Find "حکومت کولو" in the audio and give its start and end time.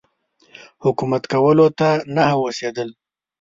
0.83-1.67